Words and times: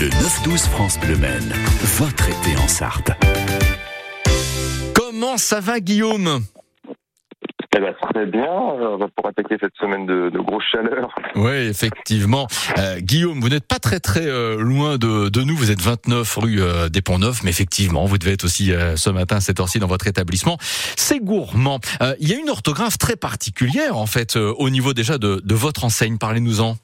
Le 0.00 0.08
9-12 0.08 0.68
France 0.70 0.98
Bleu 0.98 1.16
Maine, 1.16 1.54
votre 1.98 2.24
été 2.28 2.58
en 2.60 2.66
Sarthe. 2.66 3.12
Comment 4.92 5.36
ça 5.36 5.60
va 5.60 5.78
Guillaume? 5.78 6.40
Eh 7.76 7.80
ben, 7.80 7.94
très 8.02 8.26
bien, 8.26 8.44
on 8.44 8.96
va 8.96 9.06
pouvoir 9.06 9.30
attaquer 9.30 9.56
cette 9.60 9.76
semaine 9.78 10.04
de, 10.04 10.30
de 10.30 10.38
grosse 10.40 10.64
chaleur. 10.72 11.14
Oui, 11.36 11.52
effectivement. 11.68 12.48
Euh, 12.78 12.98
Guillaume, 12.98 13.40
vous 13.40 13.48
n'êtes 13.48 13.68
pas 13.68 13.78
très 13.78 14.00
très 14.00 14.26
euh, 14.26 14.56
loin 14.58 14.98
de, 14.98 15.28
de, 15.28 15.42
nous, 15.42 15.54
vous 15.54 15.70
êtes 15.70 15.80
29 15.80 16.36
rue 16.38 16.60
euh, 16.60 16.88
des 16.88 17.00
Ponts 17.00 17.20
Neufs, 17.20 17.44
mais 17.44 17.50
effectivement, 17.50 18.04
vous 18.04 18.18
devez 18.18 18.32
être 18.32 18.44
aussi 18.44 18.72
euh, 18.72 18.96
ce 18.96 19.10
matin 19.10 19.38
cette 19.38 19.60
heure-ci 19.60 19.78
dans 19.78 19.86
votre 19.86 20.08
établissement. 20.08 20.56
C'est 20.60 21.20
gourmand. 21.20 21.78
Euh, 22.02 22.16
il 22.18 22.28
y 22.28 22.34
a 22.34 22.36
une 22.36 22.50
orthographe 22.50 22.98
très 22.98 23.14
particulière 23.14 23.96
en 23.96 24.06
fait 24.06 24.34
au 24.34 24.70
niveau 24.70 24.92
déjà 24.92 25.18
de, 25.18 25.40
de 25.44 25.54
votre 25.54 25.84
enseigne, 25.84 26.18
parlez-nous-en. 26.18 26.76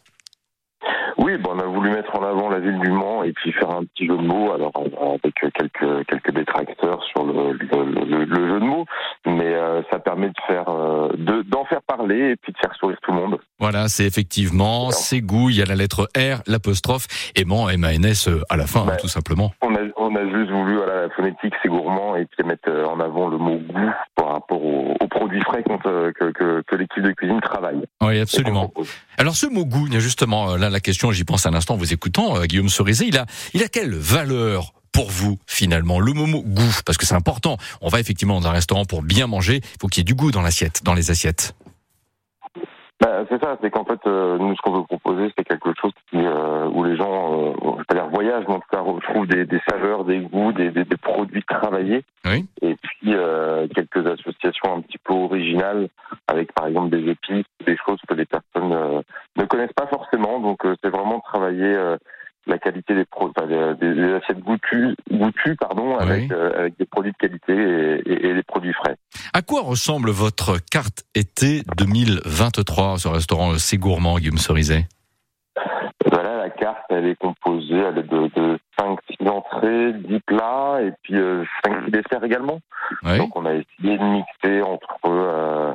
Oui, 1.22 1.36
bon, 1.36 1.50
on 1.54 1.58
a 1.58 1.66
voulu 1.66 1.90
mettre 1.90 2.16
en 2.16 2.24
avant 2.24 2.48
la 2.48 2.49
ville 2.60 2.78
du 2.78 2.90
Mans 2.90 3.22
et 3.22 3.32
puis 3.32 3.52
faire 3.52 3.70
un 3.70 3.84
petit 3.84 4.06
jeu 4.06 4.16
de 4.16 4.22
mots, 4.22 4.52
alors 4.52 4.72
avec 4.76 5.34
quelques 5.34 6.06
quelques 6.06 6.32
détracteurs 6.32 7.02
sur 7.04 7.24
le, 7.24 7.52
le, 7.52 8.24
le 8.24 8.48
jeu 8.48 8.60
de 8.60 8.64
mots, 8.64 8.86
mais 9.26 9.52
euh, 9.54 9.82
ça 9.90 9.98
permet 9.98 10.28
de 10.28 10.40
faire 10.46 10.68
euh, 10.68 11.08
d'en 11.48 11.64
faire 11.64 11.82
parler 11.82 12.30
et 12.30 12.36
puis 12.36 12.52
de 12.52 12.58
faire 12.58 12.74
sourire 12.76 12.98
tout 13.02 13.12
le 13.12 13.18
monde. 13.18 13.38
Voilà, 13.58 13.88
c'est 13.88 14.04
effectivement 14.04 14.90
c'est 14.90 15.20
goût. 15.20 15.50
Il 15.50 15.56
y 15.56 15.62
a 15.62 15.66
la 15.66 15.76
lettre 15.76 16.08
R, 16.16 16.42
l'apostrophe 16.46 17.06
et 17.36 17.44
Mans 17.44 17.68
M 17.68 17.84
A 17.84 17.92
N 17.92 18.04
S 18.04 18.28
euh, 18.28 18.40
à 18.50 18.56
la 18.56 18.66
fin, 18.66 18.86
hein, 18.88 18.96
tout 19.00 19.08
simplement. 19.08 19.52
On 19.62 19.74
a 19.74 19.80
on 19.96 20.14
a 20.16 20.24
juste 20.24 20.50
voulu 20.50 20.76
voilà, 20.76 21.02
la 21.02 21.10
phonétique 21.10 21.54
c'est 21.62 21.68
gourmand 21.68 22.16
et 22.16 22.26
puis 22.26 22.46
mettre 22.46 22.70
en 22.70 23.00
avant 23.00 23.28
le 23.28 23.38
mot 23.38 23.56
goût 23.56 23.90
produits 25.30 25.42
frais 25.44 25.62
te- 25.62 26.12
que 26.12 26.32
que, 26.32 26.62
que 26.66 26.76
l'équipe 26.76 27.02
de 27.02 27.12
cuisine 27.12 27.40
travaille. 27.40 27.82
Oui, 28.02 28.20
absolument. 28.20 28.72
Alors 29.18 29.34
ce 29.34 29.46
mot 29.46 29.64
a 29.64 29.98
justement 29.98 30.52
euh, 30.52 30.58
là 30.58 30.70
la 30.70 30.80
question, 30.80 31.12
j'y 31.12 31.24
pense 31.24 31.46
un 31.46 31.54
instant 31.54 31.74
en 31.74 31.76
vous 31.76 31.92
écoutant, 31.92 32.36
euh, 32.36 32.44
Guillaume 32.44 32.68
Cerizet, 32.68 33.06
il 33.06 33.16
a, 33.16 33.26
il 33.54 33.62
a 33.62 33.68
quelle 33.68 33.94
valeur 33.94 34.72
pour 34.92 35.10
vous 35.10 35.38
finalement 35.46 36.00
le 36.00 36.12
mot 36.12 36.42
goût? 36.42 36.80
Parce 36.84 36.98
que 36.98 37.06
c'est 37.06 37.14
important. 37.14 37.56
On 37.80 37.88
va 37.88 38.00
effectivement 38.00 38.40
dans 38.40 38.48
un 38.48 38.52
restaurant 38.52 38.84
pour 38.84 39.02
bien 39.02 39.26
manger, 39.26 39.60
il 39.62 39.76
faut 39.80 39.86
qu'il 39.88 40.00
y 40.00 40.02
ait 40.02 40.04
du 40.04 40.14
goût 40.14 40.30
dans 40.32 40.42
l'assiette, 40.42 40.82
dans 40.84 40.94
les 40.94 41.10
assiettes. 41.10 41.54
Bah, 43.00 43.24
c'est 43.30 43.40
ça, 43.40 43.56
c'est 43.62 43.70
qu'en 43.70 43.86
fait, 43.86 43.98
euh, 44.06 44.36
nous, 44.36 44.54
ce 44.54 44.60
qu'on 44.60 44.76
veut 44.76 44.84
proposer, 44.84 45.32
c'est 45.34 45.44
quelque 45.44 45.70
chose 45.80 45.92
qui, 46.10 46.18
euh, 46.18 46.68
où 46.68 46.84
les 46.84 46.98
gens, 46.98 47.48
euh, 47.48 47.52
je 47.78 47.84
pas 47.84 47.94
dire 47.94 48.08
voyagent, 48.10 48.44
mais 48.46 48.54
en 48.54 48.60
tout 48.60 48.68
cas 48.70 48.80
retrouvent 48.80 49.26
des, 49.26 49.46
des 49.46 49.58
saveurs, 49.70 50.04
des 50.04 50.18
goûts, 50.18 50.52
des, 50.52 50.70
des, 50.70 50.84
des 50.84 50.96
produits 50.98 51.42
travaillés. 51.48 52.04
Oui. 52.26 52.44
Et 52.60 52.76
puis, 52.76 53.14
quelques 53.74 54.06
associations 54.06 54.76
un 54.76 54.80
petit 54.82 54.98
peu 54.98 55.14
originales, 55.14 55.88
avec 56.28 56.52
par 56.52 56.66
exemple 56.66 56.90
des 56.90 57.10
épices, 57.10 57.44
des 57.66 57.76
choses 57.86 58.00
que 58.08 58.14
les 58.14 58.26
personnes 58.26 58.72
euh, 58.72 59.00
ne 59.36 59.44
connaissent 59.44 59.72
pas 59.74 59.86
forcément. 59.86 60.40
Donc, 60.40 60.64
euh, 60.64 60.76
c'est 60.82 60.90
vraiment 60.90 61.20
travailler 61.20 61.64
euh, 61.64 61.96
la 62.46 62.58
qualité 62.58 62.94
des, 62.94 63.04
pro 63.04 63.30
des, 63.30 64.14
assiettes 64.14 64.40
goûtues, 64.40 64.94
goûtues 65.10 65.56
pardon, 65.56 65.96
avec, 65.96 66.30
euh, 66.32 66.58
avec 66.58 66.76
des 66.78 66.86
produits 66.86 67.12
de 67.12 67.16
qualité 67.16 67.52
et, 67.52 68.12
et, 68.12 68.30
et 68.30 68.34
des 68.34 68.42
produits 68.42 68.72
frais. 68.72 68.96
À 69.32 69.42
quoi 69.42 69.62
ressemble 69.62 70.10
votre 70.10 70.58
carte 70.70 71.04
été 71.14 71.62
2023 71.76 72.98
ce 72.98 73.08
restaurant 73.08 73.52
euh, 73.52 73.58
C'est 73.58 73.78
gourmand, 73.78 74.18
Guillaume 74.18 74.38
Cerizet? 74.38 74.86
Voilà, 76.10 76.36
la 76.38 76.50
carte, 76.50 76.84
elle 76.88 77.06
est 77.06 77.16
composée 77.16 77.76
elle 77.76 77.98
est 77.98 78.02
de, 78.02 78.30
de 78.34 78.58
5 78.69 78.69
6 78.69 78.69
entrées, 79.70 79.92
10 79.92 80.20
plats 80.20 80.78
et 80.82 80.92
puis 81.02 81.16
euh, 81.16 81.44
5 81.64 81.90
desserts 81.90 82.24
également. 82.24 82.60
Oui. 83.04 83.18
Donc 83.18 83.36
on 83.36 83.46
a 83.46 83.52
essayé 83.52 83.98
de 83.98 84.04
mixer 84.04 84.62
entre 84.62 84.98
euh, 85.06 85.74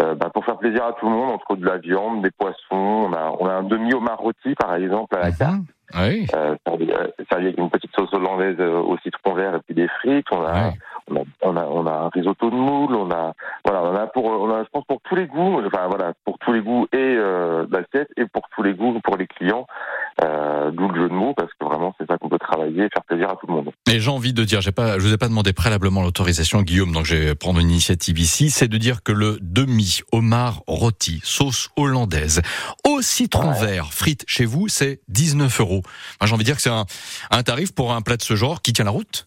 euh, 0.00 0.14
bah, 0.14 0.30
pour 0.32 0.44
faire 0.44 0.58
plaisir 0.58 0.84
à 0.84 0.92
tout 0.92 1.06
le 1.06 1.12
monde 1.12 1.30
entre 1.30 1.56
de 1.56 1.66
la 1.66 1.78
viande, 1.78 2.22
des 2.22 2.30
poissons, 2.30 2.56
on 2.70 3.12
a 3.12 3.34
on 3.38 3.46
a 3.46 3.54
un 3.54 3.62
demi 3.62 3.92
homard 3.94 4.18
rôti 4.18 4.54
par 4.54 4.74
exemple 4.74 5.16
à 5.16 5.20
la 5.20 5.32
carte. 5.32 5.52
Mhm. 5.54 5.66
Oui. 5.94 6.26
Euh, 6.34 6.56
servi 6.66 6.90
euh, 6.90 7.08
servi 7.30 7.46
avec 7.46 7.58
une 7.58 7.68
petite 7.68 7.94
sauce 7.94 8.12
hollandaise 8.14 8.56
euh, 8.60 8.80
au 8.80 8.96
citron 8.98 9.34
vert 9.34 9.54
et 9.54 9.58
puis 9.60 9.74
des 9.74 9.88
frites. 9.88 10.26
On 10.32 10.42
a, 10.42 10.72
on 11.10 11.16
a, 11.16 11.24
on 11.42 11.56
a, 11.56 11.64
on 11.64 11.86
a 11.86 11.92
un 11.92 12.08
risotto 12.08 12.48
de 12.50 12.54
moule. 12.54 12.94
On 12.94 13.10
a, 13.10 13.32
voilà, 13.64 13.82
on 13.82 13.94
a 13.94 14.06
pour, 14.06 14.24
on 14.24 14.50
a, 14.50 14.64
je 14.64 14.68
pense 14.70 14.84
pour 14.86 15.00
tous 15.02 15.16
les 15.16 15.26
goûts. 15.26 15.60
Enfin 15.66 15.88
voilà, 15.88 16.12
pour 16.24 16.38
tous 16.38 16.52
les 16.52 16.62
goûts 16.62 16.86
et 16.92 16.96
euh, 16.96 17.66
d'assiette 17.66 18.08
et 18.16 18.24
pour 18.26 18.42
tous 18.54 18.62
les 18.62 18.74
goûts 18.74 18.98
pour 19.04 19.16
les 19.16 19.26
clients. 19.26 19.66
Euh, 20.24 20.70
D'où 20.70 20.88
le 20.88 21.02
jeu 21.02 21.08
de 21.08 21.14
mots 21.14 21.34
parce 21.34 21.52
que 21.52 21.64
vraiment 21.64 21.94
c'est 21.98 22.06
ça 22.06 22.16
qu'on 22.16 22.28
travailler 22.62 22.84
et 22.84 22.88
faire 22.92 23.04
plaisir 23.04 23.30
à 23.30 23.36
tout 23.36 23.46
le 23.46 23.54
monde. 23.54 23.70
Et 23.90 24.00
j'ai 24.00 24.10
envie 24.10 24.32
de 24.32 24.44
dire, 24.44 24.60
j'ai 24.60 24.72
pas, 24.72 24.98
je 24.98 25.06
vous 25.06 25.12
ai 25.12 25.18
pas 25.18 25.28
demandé 25.28 25.52
préalablement 25.52 26.02
l'autorisation, 26.02 26.62
Guillaume, 26.62 26.92
donc 26.92 27.04
je 27.04 27.16
vais 27.16 27.34
prendre 27.34 27.60
une 27.60 27.70
initiative 27.70 28.18
ici, 28.18 28.50
c'est 28.50 28.68
de 28.68 28.76
dire 28.78 29.02
que 29.02 29.12
le 29.12 29.38
demi 29.40 30.00
homard 30.12 30.62
rôti, 30.66 31.20
sauce 31.24 31.68
hollandaise, 31.76 32.42
au 32.86 33.02
citron 33.02 33.50
Ouais. 33.52 33.66
vert, 33.66 33.92
frites 33.92 34.24
chez 34.28 34.44
vous, 34.44 34.68
c'est 34.68 35.00
19 35.08 35.60
euros. 35.60 35.82
J'ai 36.24 36.32
envie 36.32 36.42
de 36.44 36.46
dire 36.46 36.56
que 36.56 36.62
c'est 36.62 36.70
un, 36.70 36.86
un 37.30 37.42
tarif 37.42 37.74
pour 37.74 37.92
un 37.92 38.02
plat 38.02 38.16
de 38.16 38.22
ce 38.22 38.36
genre 38.36 38.62
qui 38.62 38.72
tient 38.72 38.84
la 38.84 38.90
route. 38.92 39.26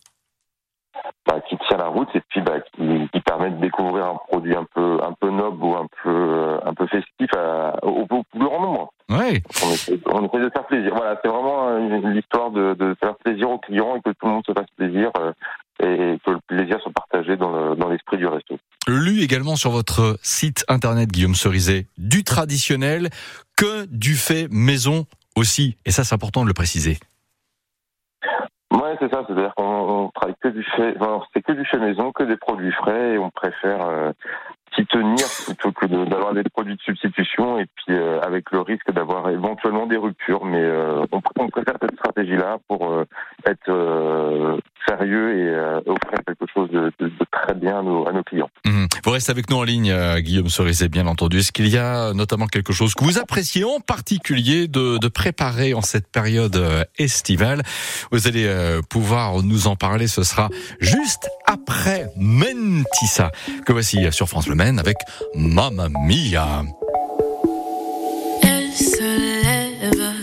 Bah, 1.27 1.39
qui 1.49 1.57
tient 1.67 1.77
la 1.77 1.87
route 1.87 2.07
et 2.15 2.21
puis 2.29 2.41
bah, 2.41 2.59
qui, 2.75 3.09
qui 3.13 3.19
permet 3.21 3.51
de 3.51 3.59
découvrir 3.59 4.05
un 4.05 4.15
produit 4.27 4.55
un 4.55 4.65
peu, 4.73 4.99
un 5.03 5.13
peu 5.19 5.29
noble 5.29 5.63
ou 5.63 5.75
un 5.75 5.87
peu, 6.03 6.09
euh, 6.09 6.57
un 6.65 6.73
peu 6.73 6.87
festif 6.87 7.29
à- 7.37 7.75
au, 7.83 8.05
au 8.09 8.23
plus 8.23 8.39
grand 8.39 8.61
nombre. 8.61 8.89
Ouais. 9.25 9.41
On 9.63 9.71
essaie, 9.71 9.99
on 10.05 10.25
essaie 10.25 10.39
de 10.39 10.49
faire 10.49 10.65
plaisir. 10.65 10.93
Voilà, 10.95 11.19
c'est 11.21 11.27
vraiment 11.29 11.69
euh, 11.69 12.09
l'histoire 12.13 12.51
de, 12.51 12.73
de 12.75 12.95
faire 12.99 13.15
plaisir 13.15 13.49
aux 13.49 13.59
clients 13.59 13.95
et 13.95 14.01
que 14.01 14.09
tout 14.11 14.25
le 14.25 14.31
monde 14.31 14.43
se 14.45 14.53
fasse 14.53 14.69
plaisir 14.77 15.11
euh, 15.19 15.31
et 15.81 16.17
que 16.25 16.31
le 16.31 16.39
plaisir 16.47 16.79
soit 16.81 16.91
partagé 16.93 17.35
dans 17.35 17.51
le- 17.51 17.75
dans 17.75 17.89
l'esprit 17.89 18.17
du 18.17 18.27
resto. 18.27 18.57
Lu 18.87 19.21
également 19.21 19.55
sur 19.55 19.71
votre 19.71 20.17
site 20.21 20.63
internet, 20.69 21.09
Guillaume 21.11 21.35
Cerizet, 21.35 21.87
du 21.97 22.23
traditionnel 22.23 23.09
que 23.57 23.85
du 23.87 24.15
fait 24.15 24.47
maison 24.51 25.05
aussi. 25.35 25.75
Et 25.85 25.91
ça, 25.91 26.03
c'est 26.03 26.13
important 26.15 26.43
de 26.43 26.47
le 26.47 26.53
préciser. 26.53 26.97
Ouais, 28.71 28.95
c'est 28.99 29.11
ça. 29.13 29.23
C'est-à-dire 29.27 29.53
qu'on 29.55 29.63
on 30.05 30.09
travaille 30.09 30.35
que 30.41 30.49
du 30.49 30.63
fait, 30.75 30.95
enfin, 30.99 31.21
c'est 31.33 31.41
que 31.41 31.53
du 31.53 31.65
fait 31.65 31.77
maison, 31.79 32.11
que 32.11 32.23
des 32.23 32.37
produits 32.37 32.71
frais 32.73 33.13
et 33.13 33.17
on 33.17 33.29
préfère 33.29 33.81
euh, 33.87 34.11
s'y 34.75 34.85
tenir 34.85 35.25
plutôt 35.45 35.71
que 35.71 35.85
d'avoir 35.85 36.33
des 36.33 36.43
produits 36.43 36.75
de 36.75 36.81
substitution 36.81 37.59
et 37.59 37.65
puis 37.65 37.95
euh, 37.95 38.19
avec 38.21 38.51
le 38.51 38.61
risque 38.61 38.91
d'avoir 38.91 39.29
éventuellement 39.29 39.85
des 39.85 39.97
ruptures. 39.97 40.45
Mais 40.45 40.61
euh, 40.61 41.05
on 41.11 41.47
préfère 41.47 41.75
cette 41.81 41.95
stratégie-là 41.95 42.57
pour 42.67 42.91
euh, 42.91 43.05
être 43.45 43.69
euh, 43.69 44.57
sérieux 44.87 45.37
et 45.39 45.49
euh, 45.49 45.79
offrir 45.85 46.19
quelque 46.25 46.45
chose 46.53 46.69
de, 46.71 46.91
de- 46.99 47.09
de 47.09 47.25
très 47.31 47.53
bien 47.53 47.79
à 47.79 47.81
nos, 47.81 48.07
à 48.07 48.11
nos 48.11 48.23
clients. 48.23 48.49
Mhm. 48.65 48.87
Vous 49.03 49.11
restez 49.11 49.31
avec 49.31 49.49
nous 49.49 49.57
en 49.57 49.63
ligne, 49.63 49.91
euh, 49.91 50.19
Guillaume 50.19 50.49
Cerizet, 50.49 50.87
bien 50.89 51.07
entendu. 51.07 51.39
Est-ce 51.39 51.51
qu'il 51.51 51.67
y 51.67 51.77
a 51.77 52.13
notamment 52.13 52.47
quelque 52.47 52.73
chose 52.73 52.93
que 52.93 53.03
vous 53.03 53.17
appréciez 53.17 53.63
en 53.63 53.79
particulier 53.79 54.67
de, 54.67 54.97
de 54.97 55.07
préparer 55.07 55.73
en 55.73 55.81
cette 55.81 56.07
période 56.07 56.55
euh, 56.55 56.83
estivale? 56.97 57.61
Vous 58.11 58.27
allez 58.27 58.45
euh, 58.45 58.81
pouvoir 58.89 59.41
nous 59.43 59.67
en 59.67 59.75
parler. 59.75 60.07
Ce 60.07 60.23
sera 60.23 60.49
juste 60.79 61.29
après 61.45 62.07
Mentissa, 62.17 63.31
que 63.65 63.71
voici 63.73 63.99
sur 64.11 64.27
France 64.27 64.47
Le 64.47 64.55
Maine 64.55 64.79
avec 64.79 64.97
Mamma 65.35 65.89
Mia. 65.89 66.63
Elle 68.43 68.71
se 68.71 69.43
lève, 69.43 70.13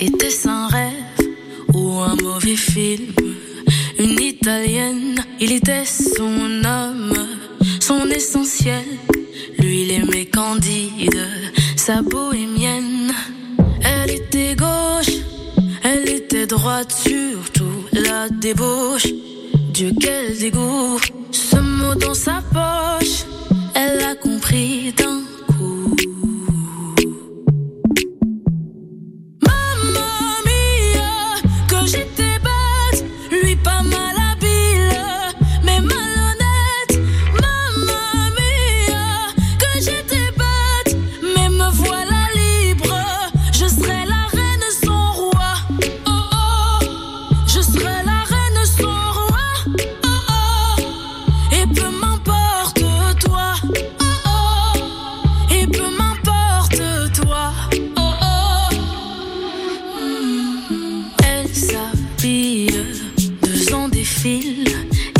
était-ce 0.00 0.48
un 0.48 0.68
rêve 0.68 0.92
ou 1.72 1.98
un 2.00 2.14
mauvais 2.22 2.56
film 2.56 3.12
Une 4.04 4.20
italienne, 4.20 5.24
il 5.40 5.52
était 5.52 5.86
son 5.86 6.62
homme, 6.62 7.14
son 7.80 8.06
essentiel. 8.10 8.84
Lui, 9.58 9.84
il 9.84 9.92
aimait 9.92 10.26
Candide, 10.26 11.26
sa 11.74 12.02
bohémienne. 12.02 13.14
Elle 13.82 14.10
était 14.10 14.56
gauche, 14.56 15.14
elle 15.82 16.06
était 16.06 16.46
droite, 16.46 16.92
surtout 16.92 17.86
la 17.92 18.28
débauche. 18.28 19.06
Dieu, 19.72 19.92
quel 19.98 20.36
dégoût, 20.36 21.00
ce 21.30 21.56
mot 21.56 21.94
dans 21.94 22.12
sa 22.12 22.42
poche, 22.52 23.24
elle 23.74 24.02
a 24.02 24.14
compris 24.16 24.92
défile. 64.38 64.68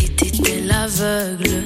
Était-elle 0.02 0.70
aveugle 0.70 1.62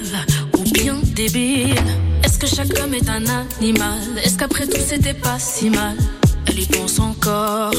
ou 0.56 0.62
bien 0.73 0.97
débile? 1.15 1.75
Est-ce 2.23 2.39
que 2.39 2.47
chaque 2.47 2.79
homme 2.81 2.95
est 2.95 3.09
un 3.09 3.25
animal? 3.27 3.99
Est-ce 4.23 4.37
qu'après 4.37 4.67
tout 4.67 4.81
c'était 4.85 5.15
pas 5.15 5.39
si 5.39 5.71
mal? 5.71 5.97
Elle 6.47 6.61
y 6.61 6.67
pense 6.67 6.99
encore 6.99 7.73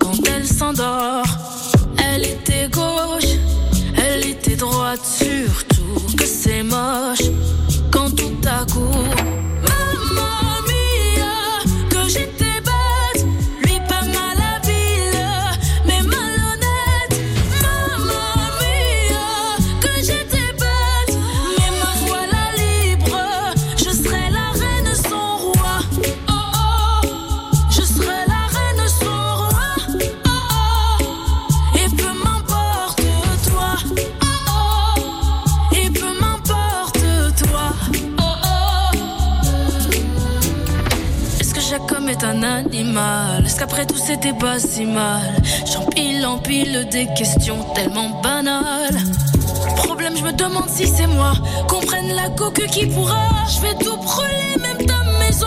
quand 0.00 0.18
elle 0.28 0.46
s'en 0.46 0.74
s'endort. 0.74 1.26
Elle 1.98 2.24
était 2.24 2.68
gauche, 2.68 3.32
elle 3.96 4.26
était 4.26 4.56
droite, 4.56 5.00
surtout 5.04 6.16
que 6.16 6.24
c'est 6.24 6.62
moche. 6.62 7.30
Quand 7.90 8.10
tout 8.10 8.36
à 8.46 8.64
coup, 8.70 9.01
Jacob 41.72 42.06
est 42.06 42.22
un 42.22 42.42
animal 42.42 43.46
Est-ce 43.46 43.58
qu'après 43.58 43.86
tout 43.86 43.96
c'était 43.96 44.34
pas 44.34 44.58
si 44.58 44.84
mal? 44.84 45.22
J'empile, 45.64 46.26
empile 46.26 46.86
des 46.90 47.06
questions 47.16 47.64
tellement 47.74 48.10
banales. 48.22 48.98
Problème, 49.76 50.14
je 50.14 50.22
me 50.22 50.32
demande 50.32 50.68
si 50.68 50.86
c'est 50.86 51.06
moi. 51.06 51.32
Qu'on 51.68 51.80
prenne 51.80 52.14
la 52.14 52.28
coque 52.28 52.66
qui 52.66 52.84
pourra. 52.88 53.26
Je 53.48 53.62
vais 53.62 53.74
tout 53.82 53.96
brûler, 53.96 54.56
même 54.60 54.86
ta 54.86 55.02
maison, 55.18 55.46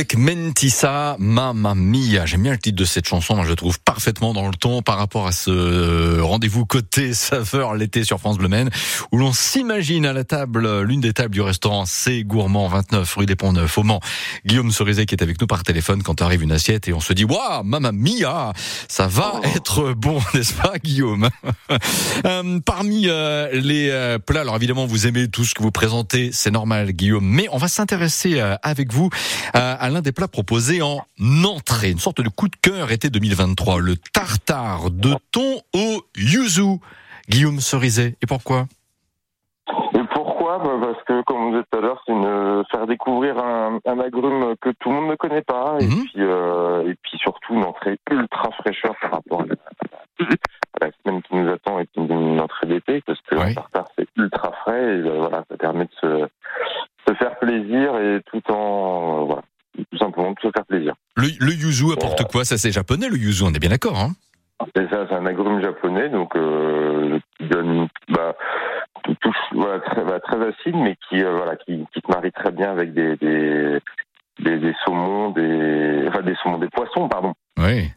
avec 0.00 0.16
Mentissa, 0.16 1.16
Mamma 1.18 1.74
Mia. 1.74 2.24
J'aime 2.24 2.44
bien 2.44 2.52
le 2.52 2.58
titre 2.58 2.78
de 2.78 2.86
cette 2.86 3.06
chanson, 3.06 3.42
je 3.42 3.50
le 3.50 3.54
trouve 3.54 3.78
parfaitement 3.80 4.32
dans 4.32 4.48
le 4.48 4.54
ton 4.54 4.80
par 4.80 4.96
rapport 4.96 5.26
à 5.26 5.32
ce 5.32 6.18
rendez-vous 6.20 6.64
côté 6.64 7.12
saveur 7.12 7.74
l'été 7.74 8.02
sur 8.02 8.18
France 8.18 8.38
Bleu 8.38 8.48
Maine, 8.48 8.70
où 9.12 9.18
l'on 9.18 9.34
s'imagine 9.34 10.06
à 10.06 10.14
la 10.14 10.24
table, 10.24 10.80
l'une 10.80 11.02
des 11.02 11.12
tables 11.12 11.34
du 11.34 11.42
restaurant 11.42 11.84
C'est 11.84 12.22
Gourmand 12.22 12.66
29 12.68 13.14
rue 13.14 13.26
des 13.26 13.36
Ponts 13.36 13.52
Neufs 13.52 13.76
au 13.76 13.82
Mans. 13.82 14.00
Guillaume 14.46 14.70
Cerizet 14.70 15.04
qui 15.04 15.14
est 15.14 15.22
avec 15.22 15.38
nous 15.38 15.46
par 15.46 15.64
téléphone 15.64 16.02
quand 16.02 16.22
arrive 16.22 16.44
une 16.44 16.52
assiette 16.52 16.88
et 16.88 16.94
on 16.94 17.00
se 17.00 17.12
dit 17.12 17.24
waouh, 17.24 17.62
Mamma 17.62 17.92
Mia, 17.92 18.54
ça 18.88 19.06
va 19.06 19.34
être 19.54 19.92
bon, 19.92 20.18
n'est-ce 20.34 20.54
pas 20.54 20.78
Guillaume? 20.82 21.28
Euh, 22.24 22.58
Parmi 22.64 23.04
euh, 23.06 23.50
les 23.52 23.90
euh, 23.90 24.18
plats, 24.18 24.40
alors 24.40 24.56
évidemment 24.56 24.86
vous 24.86 25.06
aimez 25.06 25.28
tout 25.28 25.44
ce 25.44 25.54
que 25.54 25.62
vous 25.62 25.72
présentez, 25.72 26.30
c'est 26.32 26.50
normal 26.50 26.92
Guillaume, 26.92 27.26
mais 27.26 27.48
on 27.52 27.58
va 27.58 27.68
s'intéresser 27.68 28.40
euh, 28.40 28.56
avec 28.62 28.94
vous 28.94 29.10
à 29.52 29.89
l'un 29.90 30.00
des 30.02 30.12
plats 30.12 30.28
proposés 30.28 30.80
en 30.82 30.98
entrée, 31.44 31.90
une 31.90 31.98
sorte 31.98 32.20
de 32.20 32.28
coup 32.28 32.48
de 32.48 32.56
cœur 32.56 32.90
été 32.92 33.10
2023, 33.10 33.80
le 33.80 33.96
tartare 33.96 34.90
de 34.90 35.14
thon 35.32 35.60
au 35.74 36.02
yuzu. 36.16 36.78
Guillaume 37.28 37.60
Cerizet, 37.60 38.16
et 38.22 38.26
pourquoi? 38.26 38.66
Et 39.94 40.02
pourquoi? 40.14 40.58
Bah 40.58 40.70
Parce 40.80 41.02
que, 41.04 41.22
comme 41.22 41.36
on 41.44 41.50
disait 41.52 41.62
tout 41.70 41.78
à 41.78 41.80
l'heure, 41.82 42.02
c'est 42.04 42.12
une 42.12 42.64
faire 42.70 42.86
découvrir 42.86 43.38
un, 43.38 43.78
un 43.86 43.98
agrume 44.00 44.54
que 44.60 44.70
tout 44.80 44.88
le 44.90 44.96
monde 44.96 45.10
ne 45.10 45.16
connaît 45.16 45.42
pas, 45.42 45.76
et 45.80 45.86
Mhm. 45.86 46.04
puis 46.04 46.12
euh, 46.18 46.90
et 46.90 46.94
puis 47.02 47.18
surtout 47.18 47.54
une 47.54 47.64
entrée 47.64 47.98
ultra 48.10 48.50
fraîcheur 48.60 48.94
par 49.00 49.12
rapport 49.12 49.42
à 49.42 49.46
la, 49.46 49.54
à 50.80 50.86
la 50.86 50.90
semaine 51.04 51.22
qui 51.22 51.34
nous 51.36 51.48
attend 51.52 51.78
et 51.78 51.86
qui 51.86 52.00
est 52.00 52.06
une 52.06 52.40
entrée 52.40 52.66
d'été, 52.66 53.00
parce 53.06 53.20
que 53.22 53.36
Oui. 53.36 53.48
le 53.50 53.54
tartare 53.54 53.86
c'est 53.96 54.08
ultra 54.16 54.52
frais, 54.62 54.82
et 54.82 55.02
euh, 55.06 55.18
voilà, 55.20 55.44
ça 55.48 55.56
permet 55.56 55.84
de 55.84 55.90
se, 56.00 56.28
se 57.08 57.14
faire 57.14 57.38
plaisir 57.38 57.96
et 57.98 58.20
tout 58.26 58.42
en 58.52 59.20
euh, 59.22 59.24
voilà, 59.26 59.42
simplement 60.00 60.30
de 60.32 60.40
se 60.42 60.50
faire 60.54 60.64
plaisir. 60.66 60.94
le, 61.16 61.28
le 61.38 61.52
yuzu 61.52 61.92
apporte 61.92 62.24
quoi? 62.30 62.44
Ça 62.44 62.56
c'est 62.58 62.72
japonais 62.72 63.08
le 63.08 63.16
yuzu, 63.16 63.44
on 63.44 63.52
est 63.52 63.58
bien 63.60 63.70
d'accord 63.70 63.98
hein? 63.98 64.10
Et 64.76 64.86
ça, 64.90 65.06
c'est 65.08 65.14
un 65.14 65.24
agrume 65.24 65.62
japonais, 65.62 66.10
donc 66.10 66.36
euh, 66.36 67.18
qui 67.38 67.46
donne 67.48 67.88
bah, 68.10 68.34
tout, 69.04 69.14
tout- 69.22 69.32
voilà, 69.54 69.80
très, 69.80 70.04
bah, 70.04 70.20
très 70.20 70.36
acide, 70.36 70.76
mais 70.76 70.96
qui 71.08 71.22
euh, 71.24 71.32
voilà, 71.34 71.56
qui, 71.56 71.86
qui 71.94 72.02
te 72.02 72.10
marie 72.12 72.30
très 72.30 72.50
bien 72.50 72.70
avec 72.70 72.92
des 72.92 73.16
des, 73.16 73.78
des, 74.44 74.58
des 74.58 74.74
saumons, 74.84 75.30
des 75.30 76.04
enfin 76.08 76.20
des 76.20 76.34
saumons, 76.42 76.58
des 76.58 76.68
poissons, 76.68 77.08
pardon, 77.08 77.32
Oui. 77.58 77.90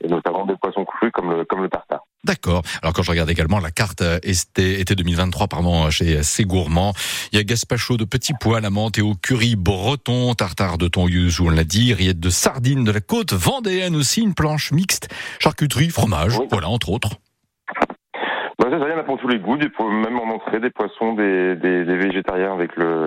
D'accord. 2.34 2.64
Alors 2.82 2.94
quand 2.94 3.04
je 3.04 3.12
regarde 3.12 3.30
également 3.30 3.60
la 3.60 3.70
carte 3.70 4.02
euh, 4.02 4.18
été, 4.24 4.80
été 4.80 4.96
2023 4.96 5.48
pardon 5.48 5.90
chez 5.92 6.24
C'est 6.24 6.46
Gourmand, 6.46 6.94
il 7.32 7.38
y 7.38 7.40
a 7.40 7.44
gazpacho 7.44 7.96
de 7.96 8.06
petits 8.06 8.34
pois 8.40 8.58
à 8.58 8.62
la 8.62 8.72
menthe 8.72 8.98
et 8.98 9.02
au 9.04 9.14
curry 9.14 9.56
breton, 9.56 10.34
tartare 10.34 10.80
de 10.80 10.88
thon 10.88 11.06
on 11.42 11.50
l'a 11.52 11.64
dit, 11.64 11.94
rillettes 11.94 12.20
de 12.20 12.30
sardines 12.32 12.84
de 12.84 12.92
la 12.92 13.02
côte 13.02 13.34
vendéenne 13.34 13.96
aussi, 13.96 14.22
une 14.24 14.34
planche 14.34 14.72
mixte, 14.72 15.10
charcuterie, 15.40 15.90
fromage, 15.90 16.40
Oui. 16.40 16.48
voilà 16.50 16.70
entre 16.70 16.90
autres. 16.90 17.10
Bah, 18.60 18.68
ça, 18.72 18.80
ça, 18.80 18.86
il 18.88 18.92
y 18.92 18.96
en 18.96 19.00
a 19.00 19.04
pour 19.04 19.20
tous 19.20 19.28
les 19.28 19.40
goûts, 19.40 19.58
des, 19.58 19.70
même 19.80 20.18
en 20.20 20.34
entrée, 20.36 20.60
des 20.60 20.70
poissons, 20.72 21.14
des, 21.14 21.56
des, 21.56 21.86
des 21.86 21.98
végétariens 21.98 22.54
avec 22.54 22.76
le, 22.78 23.06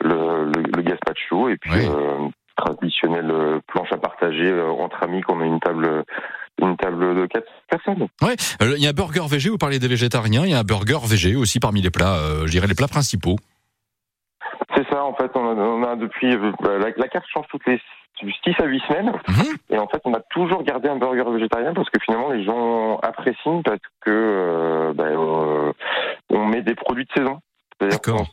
le, 0.00 0.44
le, 0.46 0.62
le 0.76 0.82
gazpacho, 0.82 1.48
et 1.48 1.56
puis 1.58 1.70
Oui. 1.72 1.86
euh, 1.88 2.28
traditionnelle 2.56 3.30
euh, 3.30 3.58
planche 3.66 3.92
à 3.92 3.98
partager 3.98 4.50
euh, 4.50 4.70
entre 4.70 5.02
amis, 5.02 5.20
qu'on 5.22 5.40
a 5.40 5.44
une 5.44 5.60
table 5.60 6.04
une 6.60 6.76
table 6.76 7.14
de 7.16 7.26
quatre 7.26 7.48
personnes. 7.68 8.06
Ouais, 8.22 8.36
Euh, 8.62 8.74
il 8.76 8.82
y 8.82 8.86
a 8.86 8.90
un 8.90 8.92
burger 8.92 9.26
végé, 9.28 9.50
vous 9.50 9.58
parlez 9.58 9.78
des 9.78 9.88
végétariens, 9.88 10.44
il 10.44 10.50
y 10.50 10.54
a 10.54 10.58
un 10.60 10.64
burger 10.64 10.98
végé 11.06 11.34
aussi 11.36 11.60
parmi 11.60 11.80
les 11.82 11.90
plats, 11.90 12.16
euh, 12.16 12.46
je 12.46 12.50
dirais 12.52 12.66
les 12.66 12.74
plats 12.74 12.88
principaux. 12.88 13.36
C'est 14.76 14.88
ça, 14.90 15.04
en 15.04 15.14
fait, 15.14 15.30
on 15.34 15.44
a, 15.46 15.54
on 15.54 15.82
a 15.84 15.96
depuis 15.96 16.32
euh, 16.34 16.52
bah, 16.60 16.78
la, 16.78 16.90
la 16.96 17.08
carte 17.08 17.26
change 17.32 17.46
toutes 17.50 17.66
les 17.66 17.80
6 18.20 18.52
à 18.60 18.64
8 18.66 18.80
semaines, 18.88 19.12
Mhm. 19.28 19.44
et 19.70 19.78
en 19.78 19.88
fait, 19.88 20.00
on 20.04 20.14
a 20.14 20.20
toujours 20.30 20.62
gardé 20.62 20.88
un 20.88 20.96
burger 20.96 21.24
végétarien 21.32 21.74
parce 21.74 21.90
que 21.90 21.98
finalement, 22.04 22.30
les 22.30 22.44
gens 22.44 22.98
apprécient 22.98 23.62
parce 23.62 23.80
que 24.02 24.10
euh, 24.10 24.92
bah, 24.94 25.74
on 26.30 26.46
met 26.46 26.62
des 26.62 26.74
produits 26.74 27.04
de 27.04 27.10
saison. 27.16 27.40
D'accord. 27.80 28.26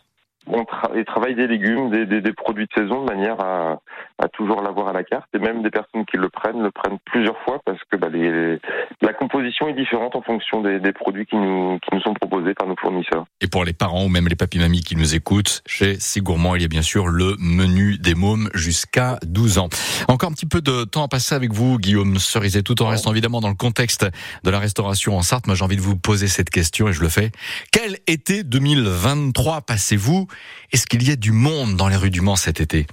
On, 0.47 0.61
tra- 0.63 0.91
ils 0.95 1.05
travaillent 1.05 1.35
des 1.35 1.47
légumes, 1.47 1.91
des, 1.91 2.05
des, 2.05 2.19
des 2.21 2.33
produits 2.33 2.65
de 2.65 2.81
saison 2.81 3.05
de 3.05 3.11
manière 3.11 3.39
à, 3.39 3.79
à 4.17 4.27
toujours 4.27 4.61
l'avoir 4.61 4.87
à 4.87 4.93
la 4.93 5.03
carte. 5.03 5.27
Et 5.33 5.39
même 5.39 5.61
des 5.61 5.69
personnes 5.69 6.05
qui 6.05 6.17
le 6.17 6.29
prennent 6.29 6.61
le 6.63 6.71
prennent 6.71 6.97
plusieurs 7.05 7.37
fois 7.43 7.59
parce 7.65 7.77
que 7.91 7.97
bah, 7.97 8.09
les, 8.11 8.59
la 9.01 9.13
composition 9.13 9.67
est 9.67 9.73
différente 9.73 10.15
en 10.15 10.21
fonction 10.21 10.61
des, 10.61 10.79
des 10.79 10.93
produits 10.93 11.25
qui 11.25 11.35
nous, 11.35 11.77
qui 11.79 11.95
nous 11.95 12.01
sont 12.01 12.13
proposés 12.13 12.53
par 12.55 12.67
nos 12.67 12.75
fournisseurs. 12.75 13.25
Et 13.39 13.47
pour 13.47 13.63
les 13.65 13.73
parents 13.73 14.05
ou 14.05 14.09
même 14.09 14.27
les 14.27 14.35
papis-mamies 14.35 14.81
qui 14.81 14.95
nous 14.95 15.15
écoutent, 15.15 15.61
chez 15.67 15.95
C'est 15.99 16.21
Gourmand, 16.21 16.55
il 16.55 16.63
y 16.63 16.65
a 16.65 16.67
bien 16.69 16.81
sûr 16.81 17.07
le 17.07 17.35
menu 17.39 17.97
des 17.97 18.15
mômes 18.15 18.49
jusqu'à 18.53 19.17
12 19.23 19.59
ans. 19.59 19.69
Encore 20.07 20.29
un 20.29 20.33
petit 20.33 20.47
peu 20.47 20.61
de 20.61 20.85
temps 20.85 21.03
à 21.03 21.07
passer 21.07 21.35
avec 21.35 21.53
vous, 21.53 21.77
Guillaume 21.77 22.17
Cerizet, 22.17 22.63
tout 22.63 22.81
en 22.81 22.87
restant 22.87 23.11
évidemment 23.11 23.41
dans 23.41 23.49
le 23.49 23.55
contexte 23.55 24.05
de 24.43 24.49
la 24.49 24.59
restauration 24.59 25.15
en 25.15 25.21
Sarthe. 25.21 25.45
Moi, 25.47 25.55
j'ai 25.55 25.63
envie 25.63 25.75
de 25.77 25.81
vous 25.81 25.95
poser 25.97 26.27
cette 26.27 26.49
question 26.49 26.87
et 26.87 26.93
je 26.93 27.01
le 27.01 27.09
fais. 27.09 27.31
Quel 27.71 27.97
été 28.07 28.43
2023 28.43 29.61
passez-vous 29.61 30.27
Est-ce 30.71 30.87
qu'il 30.87 31.07
y 31.07 31.11
a 31.11 31.15
du 31.15 31.31
monde 31.31 31.75
dans 31.75 31.87
les 31.87 31.95
rues 31.95 32.09
du 32.11 32.21
Mans 32.21 32.35
cet 32.35 32.61
été? 32.61 32.87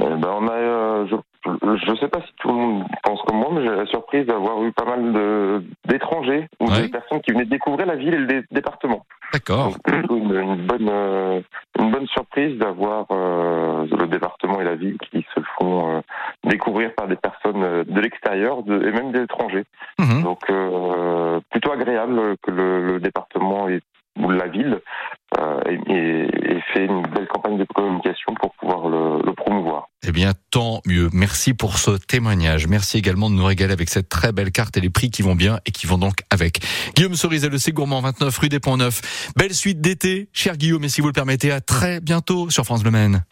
Euh, 0.00 0.16
ben, 0.16 0.30
on 0.40 0.48
a, 0.48 0.52
euh, 0.52 1.06
je, 1.06 1.16
je 1.86 1.94
sais 1.96 2.08
pas 2.08 2.20
si 2.22 2.32
tout 2.40 2.48
le 2.48 2.54
monde 2.54 2.84
pense 3.02 3.20
comme 3.22 3.36
moi, 3.36 3.48
mais 3.52 3.62
j'ai 3.62 3.68
la 3.76 3.84
surprise 3.86 4.24
d'avoir 4.26 4.62
eu 4.64 4.72
pas 4.72 4.86
mal 4.86 5.62
d'étrangers 5.86 6.48
ou 6.60 6.70
Ouais. 6.70 6.82
de 6.82 6.86
personnes 6.88 7.20
qui 7.20 7.32
venaient 7.32 7.44
découvrir 7.44 7.86
la 7.86 7.96
ville 7.96 8.14
et 8.14 8.18
le 8.18 8.26
dé- 8.26 8.42
département. 8.50 9.04
D'accord. 9.34 9.66
Donc 9.68 9.82
plutôt 9.82 10.16
une, 10.16 10.34
une 10.34 10.66
bonne 10.66 10.88
euh, 10.90 11.40
une 11.78 11.90
bonne 11.90 12.06
surprise 12.06 12.58
d'avoir 12.58 13.06
euh, 13.10 13.86
le 13.90 14.06
département 14.06 14.60
et 14.60 14.64
la 14.64 14.74
ville 14.76 14.96
qui 15.10 15.26
se 15.34 15.40
font 15.58 16.02
découvrir 16.44 16.94
par 16.94 17.06
des 17.08 17.16
personnes 17.16 17.84
de 17.84 18.00
l'extérieur 18.00 18.62
de, 18.62 18.74
et 18.86 18.92
même 18.92 19.12
des 19.12 19.22
étrangers. 19.22 19.64
Mhm. 19.98 20.22
Donc 20.22 20.40
plutôt 21.50 21.72
agréable 21.72 22.36
que 22.42 22.50
le, 22.50 22.86
le 22.94 23.00
département 23.00 23.68
et 23.68 23.80
ou 24.20 24.28
la 24.30 24.46
ville 24.46 24.78
euh, 25.38 25.60
ait, 25.64 25.80
ait- 25.90 26.52
ait 26.52 26.60
fait 26.74 26.84
une 26.84 27.00
belle 27.06 27.26
campagne 27.28 27.56
de 27.56 27.64
communication 27.64 28.34
pour 28.34 28.52
pouvoir 28.56 28.86
le, 28.90 29.22
le 29.24 29.32
promouvoir. 29.32 29.88
Eh 30.06 30.12
bien, 30.12 30.32
tant 30.52 30.82
mieux. 30.86 31.08
Merci 31.12 31.54
pour 31.54 31.78
ce 31.78 31.92
témoignage. 31.92 32.68
Merci 32.68 32.98
également 32.98 33.30
de 33.30 33.34
nous 33.34 33.44
régaler 33.44 33.72
avec 33.72 33.88
cette 33.88 34.08
très 34.08 34.32
belle 34.32 34.52
carte 34.52 34.76
et 34.76 34.80
les 34.80 34.90
prix 34.90 35.10
qui 35.10 35.22
vont 35.22 35.34
bien 35.34 35.58
et 35.66 35.72
qui 35.72 35.86
vont 35.86 35.98
donc 35.98 36.18
avec. 36.30 36.60
Guillaume 36.94 37.14
Cerizet, 37.14 37.48
le 37.48 37.58
C 37.58 37.72
Gourmand, 37.72 38.02
29 38.02 38.38
rue 38.38 38.48
des 38.50 38.60
Ponts 38.60 38.76
Neufs. 38.76 39.32
Belle 39.34 39.54
suite 39.54 39.80
d'été, 39.80 40.28
cher 40.32 40.56
Guillaume, 40.56 40.84
et 40.84 40.88
si 40.88 41.00
vous 41.00 41.06
le 41.08 41.14
permettez, 41.14 41.50
à 41.50 41.60
très 41.60 42.00
bientôt 42.00 42.50
sur 42.50 42.64
France 42.64 42.84
Le 42.84 42.90
Maine. 42.90 43.24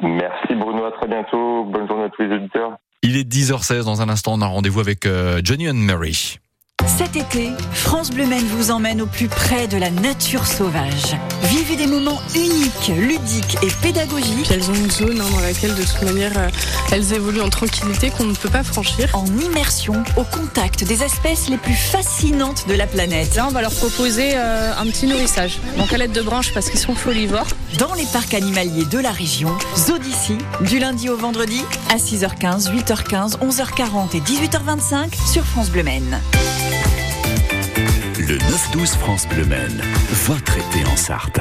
Merci 0.00 0.54
Bruno, 0.54 0.84
à 0.84 0.92
très 0.92 1.08
bientôt. 1.08 1.64
Bonne 1.64 1.88
journée 1.88 2.04
à 2.04 2.08
tous 2.08 2.22
les 2.22 2.34
auditeurs. 2.36 2.78
Il 3.02 3.16
est 3.16 3.28
10h16 3.28 3.84
dans 3.84 4.00
un 4.00 4.08
instant, 4.08 4.34
on 4.34 4.40
a 4.40 4.46
rendez-vous 4.46 4.80
avec 4.80 5.06
euh, 5.06 5.40
Johnny 5.42 5.68
and 5.68 5.74
Mary. 5.74 6.38
Cet 6.86 7.16
été, 7.16 7.50
France 7.72 8.10
Bleu 8.10 8.26
Maine 8.26 8.46
vous 8.46 8.70
emmène 8.70 9.00
au 9.00 9.06
plus 9.06 9.28
près 9.28 9.66
de 9.66 9.76
la 9.76 9.90
nature 9.90 10.46
sauvage. 10.46 11.16
Vivez 11.44 11.76
des 11.76 11.86
moments 11.86 12.20
uniques, 12.34 12.92
ludiques 12.96 13.56
et 13.62 13.68
pédagogiques 13.82 14.50
Elles 14.50 14.70
ont 14.70 14.74
une 14.74 14.90
zone 14.90 15.20
hein, 15.20 15.30
dans 15.30 15.40
laquelle, 15.40 15.74
de 15.74 15.82
toute 15.82 16.02
manière, 16.02 16.32
euh, 16.36 16.48
elles 16.92 17.12
évoluent 17.12 17.40
en 17.40 17.48
tranquillité 17.48 18.10
qu'on 18.10 18.24
ne 18.24 18.34
peut 18.34 18.48
pas 18.48 18.62
franchir. 18.62 19.08
en 19.14 19.26
immersion 19.26 20.02
au 20.16 20.24
contact 20.24 20.84
des 20.84 21.02
espèces 21.02 21.48
les 21.48 21.56
plus 21.56 21.74
fascinantes 21.74 22.66
de 22.68 22.74
la 22.74 22.86
planète. 22.86 23.34
Là, 23.34 23.46
on 23.48 23.52
va 23.52 23.62
leur 23.62 23.74
proposer 23.74 24.32
euh, 24.34 24.72
un 24.78 24.84
petit 24.86 25.06
nourrissage. 25.06 25.58
Donc 25.76 25.92
à 25.92 25.98
l'aide 25.98 26.12
de 26.12 26.22
branches 26.22 26.52
parce 26.52 26.70
qu'ils 26.70 26.80
sont 26.80 26.94
folivores. 26.94 27.48
Dans 27.78 27.94
les 27.94 28.06
parcs 28.12 28.34
animaliers 28.34 28.84
de 28.84 28.98
la 28.98 29.10
région, 29.10 29.56
Zodici, 29.76 30.38
du 30.62 30.78
lundi 30.78 31.08
au 31.08 31.16
vendredi, 31.16 31.62
à 31.90 31.96
6h15, 31.96 32.70
8h15, 32.72 33.38
11h40 33.38 34.16
et 34.16 34.20
18h25 34.20 35.30
sur 35.30 35.44
France 35.44 35.70
Bleu 35.70 35.82
Maine. 35.82 36.20
Le 38.30 38.38
9-12 38.38 38.96
France 38.96 39.26
Bleu 39.26 39.44
Maine, 39.44 39.82
votre 40.24 40.52
en 40.88 40.96
Sarthe. 40.96 41.40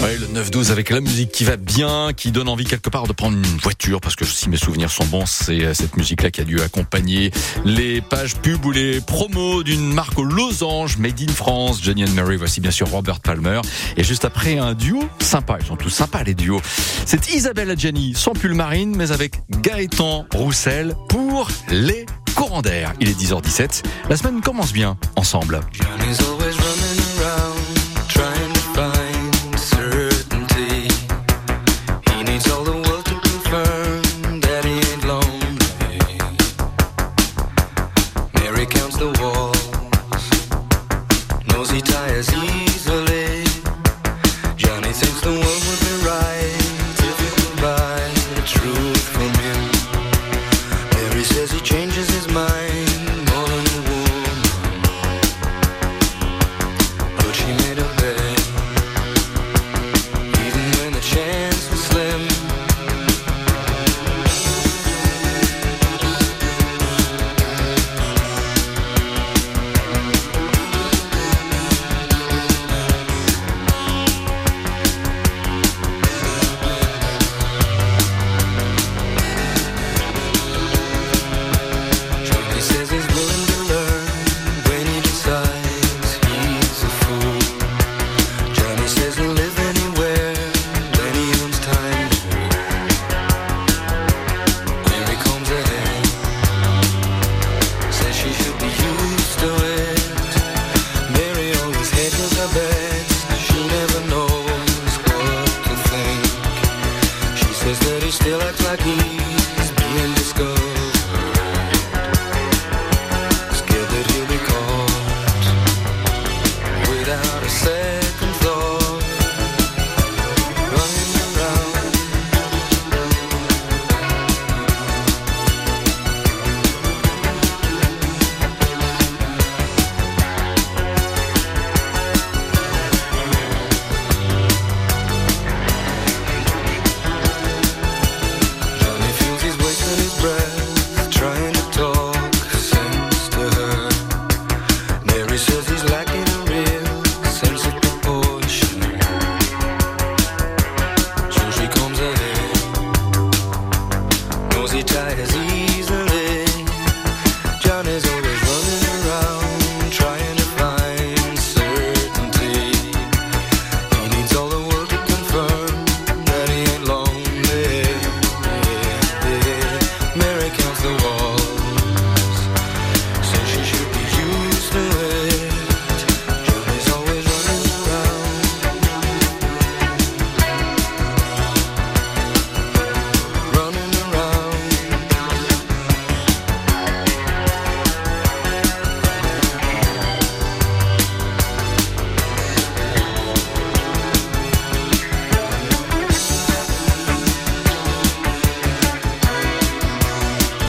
Ouais, 0.00 0.16
le 0.16 0.40
9-12 0.40 0.70
avec 0.70 0.88
la 0.90 1.00
musique 1.00 1.32
qui 1.32 1.42
va 1.42 1.56
bien, 1.56 2.12
qui 2.16 2.30
donne 2.30 2.48
envie 2.48 2.64
quelque 2.64 2.90
part 2.90 3.08
de 3.08 3.12
prendre 3.12 3.36
une 3.36 3.58
voiture, 3.58 4.00
parce 4.00 4.14
que 4.14 4.24
si 4.24 4.48
mes 4.48 4.56
souvenirs 4.56 4.92
sont 4.92 5.04
bons, 5.06 5.26
c'est 5.26 5.64
euh, 5.64 5.74
cette 5.74 5.96
musique-là 5.96 6.30
qui 6.30 6.42
a 6.42 6.44
dû 6.44 6.60
accompagner 6.60 7.32
les 7.64 8.00
pages 8.00 8.36
pub 8.36 8.64
ou 8.64 8.70
les 8.70 9.00
promos 9.00 9.64
d'une 9.64 9.92
marque 9.92 10.16
aux 10.16 10.24
losanges 10.24 10.96
Made 10.98 11.20
in 11.20 11.32
France, 11.32 11.82
Johnny 11.82 12.04
and 12.04 12.12
Mary, 12.14 12.36
voici 12.36 12.60
bien 12.60 12.70
sûr 12.70 12.88
Robert 12.88 13.18
Palmer, 13.18 13.62
et 13.96 14.04
juste 14.04 14.24
après 14.24 14.58
un 14.58 14.74
duo 14.74 15.02
sympa, 15.18 15.58
ils 15.60 15.66
sont 15.66 15.76
tous 15.76 15.90
sympas 15.90 16.22
les 16.22 16.34
duos. 16.34 16.62
C'est 17.04 17.34
Isabelle 17.34 17.70
Adjani, 17.70 18.14
sans 18.14 18.32
pull 18.32 18.54
marine, 18.54 18.94
mais 18.96 19.10
avec 19.10 19.40
Gaëtan 19.60 20.24
Roussel 20.32 20.94
pour 21.08 21.48
les 21.68 22.06
courants 22.34 22.62
d'air. 22.62 22.92
Il 23.00 23.08
est 23.08 23.18
10h17, 23.18 23.84
la 24.08 24.16
semaine 24.16 24.40
commence 24.40 24.72
bien 24.72 24.96
ensemble. 25.16 25.60